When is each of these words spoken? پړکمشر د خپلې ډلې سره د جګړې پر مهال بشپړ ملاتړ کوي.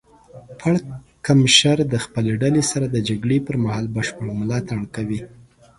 پړکمشر 0.59 1.77
د 1.93 1.95
خپلې 2.03 2.31
ډلې 2.41 2.63
سره 2.71 2.85
د 2.89 2.97
جګړې 3.07 3.37
پر 3.47 3.55
مهال 3.63 3.85
بشپړ 3.95 4.27
ملاتړ 4.41 4.79
کوي. 4.95 5.21